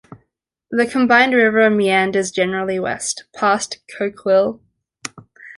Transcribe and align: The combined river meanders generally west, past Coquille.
The 0.71 0.87
combined 0.87 1.35
river 1.35 1.69
meanders 1.69 2.31
generally 2.31 2.79
west, 2.79 3.25
past 3.35 3.81
Coquille. 3.95 4.59